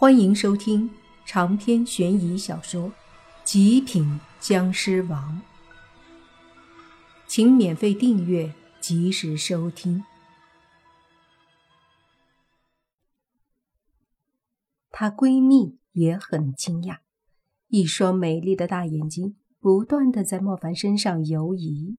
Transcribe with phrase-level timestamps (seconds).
[0.00, 0.88] 欢迎收听
[1.26, 2.88] 长篇悬疑小说
[3.42, 5.42] 《极品僵尸王》，
[7.26, 10.04] 请免费订阅，及时收听。
[14.92, 16.98] 她闺蜜也很惊讶，
[17.66, 21.96] 一双美丽的大眼睛不断的在莫凡身上游移。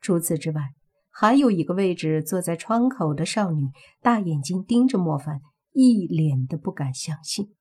[0.00, 0.76] 除此之外，
[1.10, 5.40] 还有一个位置坐在窗口的少女，大眼睛盯着莫凡。
[5.74, 7.52] 一脸的不敢相信，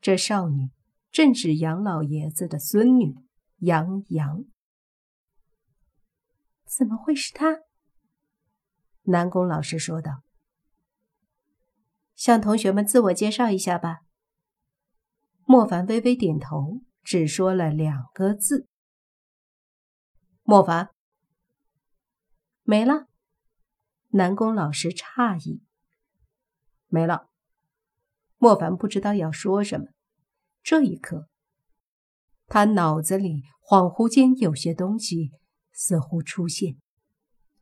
[0.00, 0.70] 这少女
[1.10, 3.16] 正是杨老爷子的孙女
[3.58, 4.44] 杨洋。
[6.64, 7.62] 怎么会是她？
[9.02, 10.22] 南宫老师说道
[12.14, 14.02] ：“向同学们自我介绍一下吧。”
[15.44, 18.68] 莫凡微微点头，只说了两个字
[20.44, 20.90] ：“莫凡。”
[22.62, 23.08] 没了。
[24.10, 25.65] 南宫老师诧异。
[26.88, 27.28] 没了，
[28.38, 29.86] 莫凡不知道要说什么。
[30.62, 31.28] 这一刻，
[32.46, 35.32] 他脑子里恍惚间有些东西
[35.72, 36.76] 似乎出现，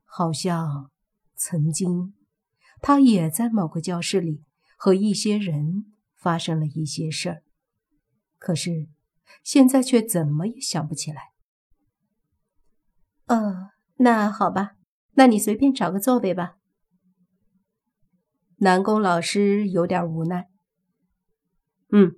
[0.05, 0.91] 好像
[1.34, 2.14] 曾经
[2.80, 4.45] 他也在某个教室里
[4.77, 7.42] 和一些人发生了一些事儿，
[8.39, 8.89] 可是
[9.42, 11.33] 现在却怎么也想不起来。
[13.27, 14.77] 呃，那好吧，
[15.12, 16.58] 那你随便找个座位吧。
[18.65, 20.48] 南宫老师有点无奈。
[21.93, 22.15] 嗯，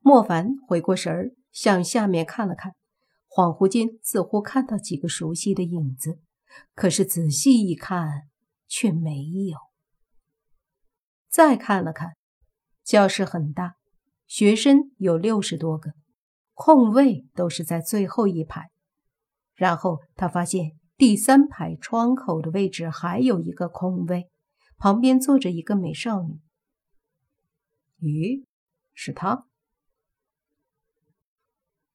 [0.00, 2.74] 莫凡回过神儿，向下面看了看，
[3.28, 6.18] 恍惚间似乎看到几个熟悉的影子，
[6.74, 8.22] 可是仔细一看
[8.66, 9.56] 却没有。
[11.28, 12.16] 再看了看，
[12.82, 13.76] 教室很大，
[14.26, 15.92] 学生有六十多个，
[16.52, 18.72] 空位都是在最后一排。
[19.54, 24.28] 然后他发现第三排窗口的位置还有一个空位。
[24.78, 26.40] 旁边坐着一个美少女。
[28.00, 28.44] 咦，
[28.94, 29.46] 是她？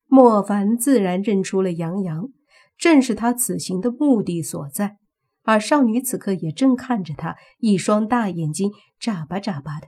[0.05, 2.29] 莫凡自然认出了杨洋，
[2.77, 4.99] 正是他此行的目的所在。
[5.41, 9.87] 而少女此刻也正看着他，一双大眼睛眨巴眨巴的，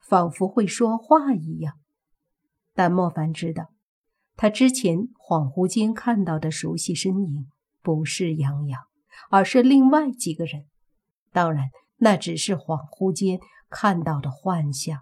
[0.00, 1.78] 仿佛会说话一样。
[2.74, 3.70] 但莫凡知道，
[4.34, 7.46] 他之前恍惚间看到的熟悉身影
[7.82, 8.82] 不是杨洋，
[9.30, 10.66] 而是另外几个人。
[11.30, 11.70] 当然。
[11.98, 15.00] 那只是恍惚间看到的幻象。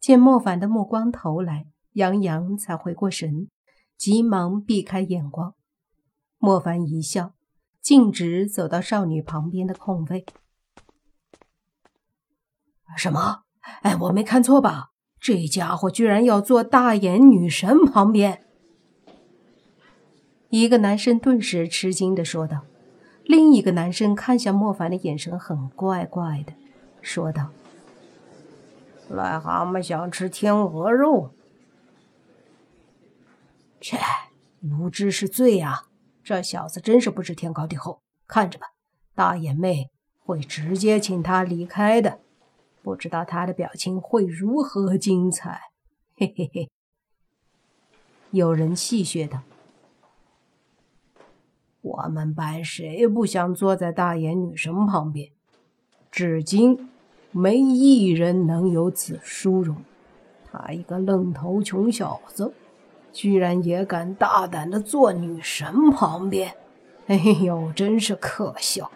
[0.00, 3.48] 见莫凡的目光投来，杨洋才回过神，
[3.96, 5.54] 急忙避开眼光。
[6.38, 7.34] 莫凡一笑，
[7.80, 10.26] 径直走到少女旁边的空位。
[12.96, 13.44] 什么？
[13.80, 14.90] 哎，我没看错吧？
[15.18, 18.44] 这家伙居然要坐大眼女神旁边！
[20.50, 22.66] 一个男生顿时吃惊的说道。
[23.24, 26.52] 另一个男生看向莫凡的眼神很怪怪的，
[27.00, 27.50] 说道
[29.10, 31.30] ：“癞蛤蟆想吃天鹅肉。”
[33.80, 33.98] 切，
[34.62, 35.88] 无知是罪啊！
[36.22, 38.00] 这小子真是不知天高地厚。
[38.26, 38.68] 看着吧，
[39.14, 42.20] 大眼妹会直接请他离开的，
[42.82, 45.60] 不知道他的表情会如何精彩。
[46.16, 46.70] 嘿嘿嘿，
[48.30, 49.42] 有人戏谑道。
[51.84, 55.28] 我们班谁不想坐在大眼女神旁边？
[56.10, 56.88] 至今
[57.30, 59.76] 没一人能有此殊荣。
[60.50, 62.54] 他一个愣头穷小子，
[63.12, 66.54] 居然也敢大胆的坐女神旁边！
[67.06, 68.90] 哎呦，真是可笑！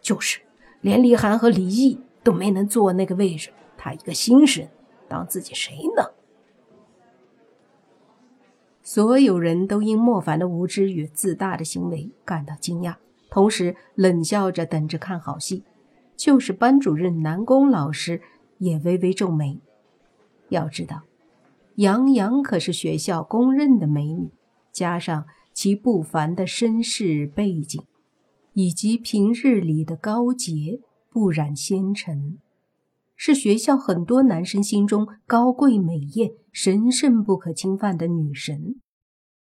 [0.00, 0.38] 就是，
[0.80, 4.68] 连李涵和李毅都没能坐那个位置，他一个新生，
[5.08, 6.12] 当自己谁呢？
[8.90, 12.96] 所有人都因莫凡的无知与自大的行为感到惊讶，
[13.28, 15.62] 同时冷笑着等着看好戏。
[16.16, 18.22] 就是班主任南宫老师
[18.56, 19.60] 也微微皱眉。
[20.48, 21.02] 要知道，
[21.74, 24.30] 杨洋可是学校公认的美女，
[24.72, 27.82] 加上其不凡的身世背景，
[28.54, 32.38] 以及平日里的高洁不染纤尘，
[33.14, 36.30] 是学校很多男生心中高贵美艳。
[36.60, 38.80] 神圣不可侵犯的女神，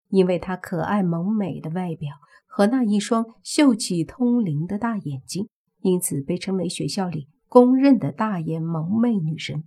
[0.09, 2.15] 因为她可爱萌美的外表
[2.47, 5.47] 和那一双秀气通灵的大眼睛，
[5.81, 9.63] 因此被称为学校里公认的大眼萌妹女神。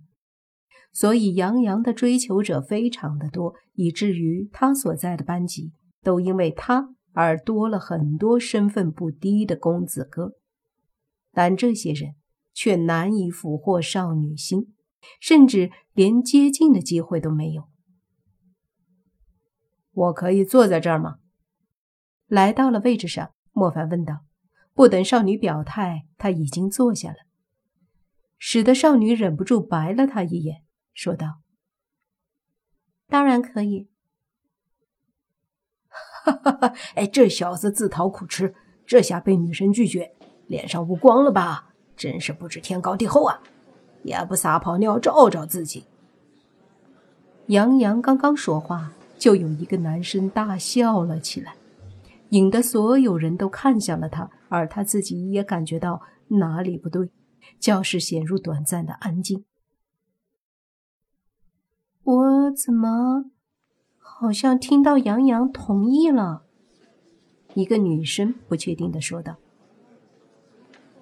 [0.91, 5.71] 所以杨洋的追求者非常的多，以至于他所在的班级
[6.03, 10.33] 都因为他而多了很多身份不低的公子哥。
[11.31, 12.15] 但这些人
[12.53, 14.73] 却难以俘获少女心。
[15.19, 17.69] 甚至连接近的机会都没有。
[19.91, 21.17] 我可以坐在这儿吗？
[22.27, 24.25] 来到了位置上，莫凡问道。
[24.73, 27.17] 不等少女表态，他已经坐下了。
[28.37, 30.63] 使得少女忍不住白了他一眼，
[30.93, 31.41] 说道
[33.09, 33.89] ：“当然可以。”
[35.89, 36.73] 哈哈哈！
[36.93, 38.53] 哎，这小子自讨苦吃，
[38.85, 40.15] 这下被女神拒绝，
[40.45, 41.73] 脸上无光了吧？
[41.95, 43.41] 真是不知天高地厚啊！
[44.03, 45.85] 也不撒泡尿照照自己。
[47.47, 51.55] 杨洋刚刚说话，就有一个男生大笑了起来，
[52.29, 57.09] 引得所有人都看向了他，而他自己也感觉到哪里不对。
[57.59, 59.45] 教室陷入短暂的安静。
[62.03, 63.25] 我怎么
[63.97, 66.43] 好像听到杨洋同意了？
[67.53, 69.37] 一个女生不确定的说道：“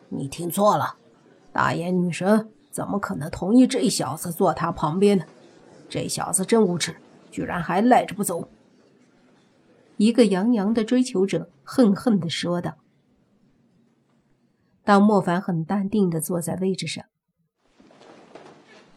[0.10, 0.98] 你听错了，
[1.52, 5.24] 大眼女神怎么可能同意这小子坐他旁边呢？
[5.88, 6.98] 这小子真无耻，
[7.32, 8.50] 居然还赖着不走。”
[9.96, 12.76] 一个杨洋的追求者恨恨的说道。
[14.84, 17.06] 当莫凡很淡定的坐在位置上，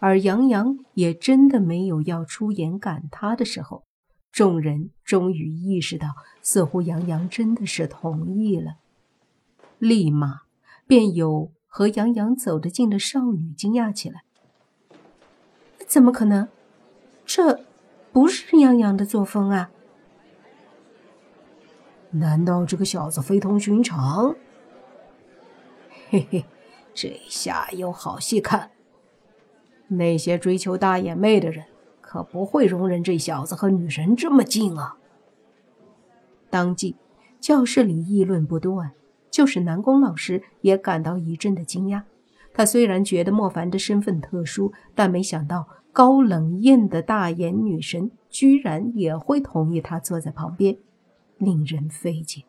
[0.01, 3.85] 而杨洋也真的没有要出言赶他的时候，
[4.33, 8.73] 众人终于意识到，似乎杨洋真的是同意了。
[9.79, 10.41] 立马
[10.89, 14.23] 便有和杨洋走得近的少女惊讶起来
[15.87, 16.49] ：“怎么可能？
[17.25, 17.61] 这
[18.11, 19.71] 不是杨洋的作风啊！
[22.11, 24.35] 难道这个小子非同寻常？”
[26.11, 26.47] 嘿嘿，
[26.95, 28.71] 这下有好戏看。
[29.89, 31.67] 那些追求大眼妹的人
[32.01, 34.97] 可不会容忍这小子和女神这么近啊！
[36.51, 36.97] 当即，
[37.39, 38.93] 教室里议论不断，
[39.39, 42.03] 就是南宫老师也感到一阵的惊讶。
[42.53, 50.77] 他虽然觉得莫凡的身份特殊，但没想到高冷艳的大眼女神居然也会同意他坐在旁边，
[51.37, 52.43] 令人费解。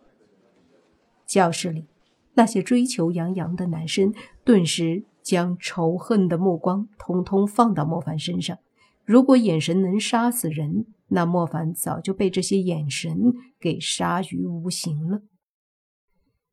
[1.27, 1.85] 教室里。
[2.33, 4.11] 那些追求杨洋的男生
[4.43, 8.57] 顿时将仇恨的目光通通放到莫凡身上。
[9.05, 15.21] 如果眼神能杀死人，那莫凡早就被这些眼神给杀于无形了。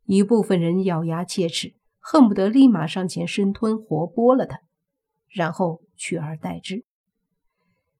[0.06, 4.60] 一部分人咬牙切齿，恨不得立马上前生吞活剥了他，
[5.28, 6.84] 然后取而代之。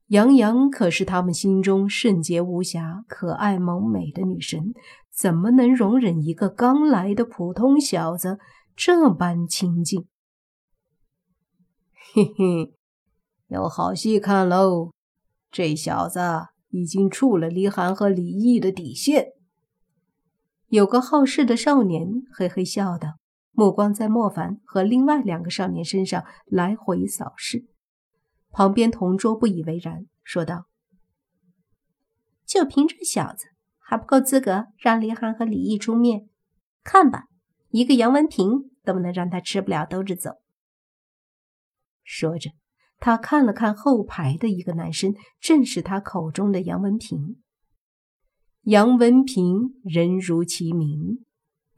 [0.09, 4.73] 杨洋可是他们心中圣洁无瑕、可爱萌美的女神，
[5.13, 8.39] 怎么能容忍一个刚来的普通小子
[8.77, 10.07] 这般亲近？
[12.15, 12.73] 嘿嘿，
[13.49, 14.93] 有好戏看喽！
[15.51, 16.21] 这小子
[16.71, 19.33] 已经触了李涵和李毅的底线。
[20.69, 23.19] 有个好事的少年嘿嘿笑道，
[23.53, 27.67] 目光在莫凡和另外两个少年身上来回扫视。
[28.51, 30.67] 旁边同桌不以为然，说道
[32.45, 33.47] ：“就凭这小子，
[33.79, 36.29] 还不够资格让林涵和李毅出面？
[36.83, 37.27] 看吧，
[37.69, 40.33] 一个杨文平都能让他吃不了兜着走。”
[42.03, 42.51] 说着，
[42.99, 47.41] 他看了看后排的一个男生，正是他口中的杨文平。
[48.67, 51.25] 杨文平人如其名，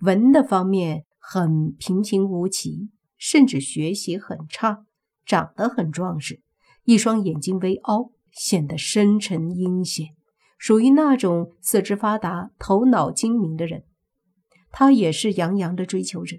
[0.00, 2.88] 文的方面很平平无奇，
[3.18, 4.86] 甚至学习很差，
[5.26, 6.40] 长得很壮实。
[6.84, 10.06] 一双眼睛微凹，显得深沉阴险，
[10.56, 13.84] 属于那种四肢发达、头脑精明的人。
[14.70, 16.38] 他也是杨洋的追求者，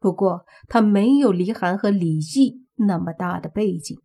[0.00, 3.96] 不过他没有黎寒和李毅那么大的背景，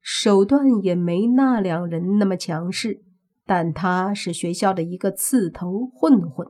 [0.00, 3.02] 手段也没那两人那么强势。
[3.46, 6.48] 但他是学校的一个刺头混混，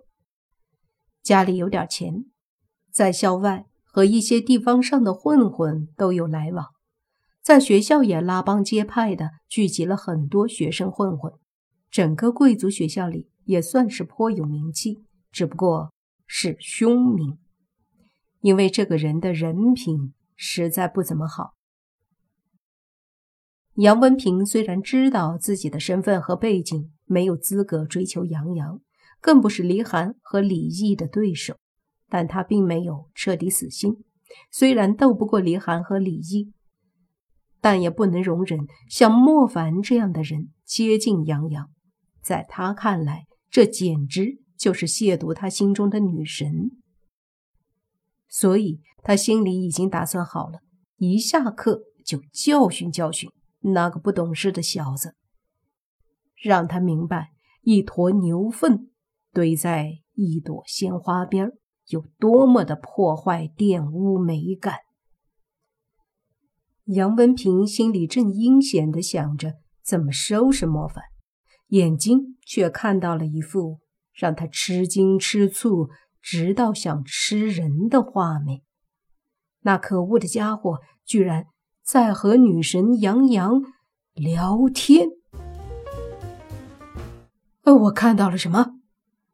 [1.23, 2.25] 家里有点钱，
[2.91, 6.69] 在校外和一些地方上的混混都有来往。
[7.43, 11.33] 在学校也拉帮结派的聚集了很多学生混混，
[11.91, 15.93] 整个贵族学校里也算是颇有名气，只不过
[16.27, 17.39] 是凶名，
[18.41, 21.56] 因为这个人的人品实在不怎么好。
[23.77, 28.81] 杨文平虽然知道自己的身份和背景没有资格追求杨洋，
[29.21, 31.57] 更不是黎寒和李毅的对手，
[32.09, 34.05] 但他并没有彻底死心。
[34.51, 36.53] 虽然斗不过黎寒和李毅。
[37.59, 41.69] 但也不能容忍像莫凡这样的人接近杨洋，
[42.23, 46.71] 在他看来，这简直就是亵渎他心中的女神。
[48.29, 50.61] 所以他心里已经打算好了，
[50.99, 53.29] 一下课就教训教训
[53.73, 55.17] 那个不懂事的小子，
[56.35, 57.33] 让他明白
[57.63, 58.91] 一坨牛粪
[59.33, 61.51] 堆在一朵鲜花边
[61.87, 64.79] 有多么的破坏、玷污美感。
[66.85, 71.03] 杨文平心里正阴险的想着怎么收拾莫凡，
[71.69, 73.81] 眼睛却看到了一副
[74.13, 75.89] 让他吃惊吃醋，
[76.23, 78.63] 直到想吃人的画面。
[79.63, 81.47] 那可恶的家伙居然
[81.87, 83.63] 在和女神杨洋
[84.13, 85.07] 聊天。
[87.63, 88.81] 哎，我看到了什么？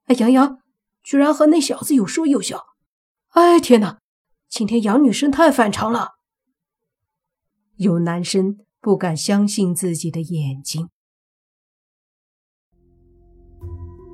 [0.05, 0.59] 哎，杨洋
[1.03, 2.63] 居然和那小子有说有笑。
[3.31, 4.01] 哎，天哪！
[4.51, 6.11] 今天杨女神太反常了。
[7.77, 10.91] 有男生不敢相信自己的眼睛。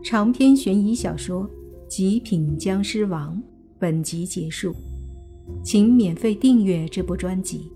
[0.04, 1.42] 长篇悬疑小说
[1.88, 3.36] 《极品僵尸王》
[3.80, 4.72] 本集结束，
[5.64, 7.72] 请免费订阅这部专辑，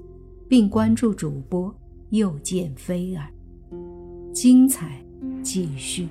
[0.53, 1.75] 并关注主播
[2.11, 3.27] 又见菲儿，
[4.35, 5.03] 精彩
[5.43, 6.07] 继续。